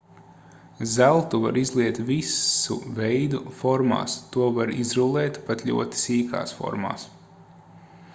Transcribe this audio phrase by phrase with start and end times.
[0.93, 7.05] zeltu var izliet visu veidu formās to var izrullēt pat ļoti sīkās formās